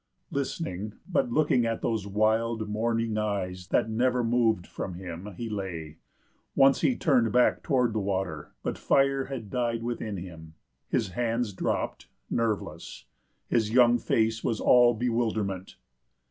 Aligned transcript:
Listening, 0.31 0.93
but 1.07 1.31
looking 1.31 1.63
at 1.63 1.83
those 1.83 2.07
wild, 2.07 2.67
mourning 2.67 3.19
eyes 3.19 3.67
that 3.67 3.87
never 3.87 4.23
moved 4.23 4.65
from 4.65 4.95
him, 4.95 5.29
he 5.37 5.47
lay. 5.47 5.97
Once 6.55 6.81
he 6.81 6.95
turned 6.95 7.31
back 7.31 7.61
toward 7.61 7.93
the 7.93 7.99
water, 7.99 8.51
but 8.63 8.79
fire 8.79 9.25
had 9.25 9.51
died 9.51 9.83
within 9.83 10.17
him; 10.17 10.55
his 10.89 11.09
hands 11.09 11.53
dropped, 11.53 12.07
nerveless—his 12.31 13.69
young 13.69 13.99
face 13.99 14.43
was 14.43 14.59
all 14.59 14.95
bewilderment. 14.95 15.75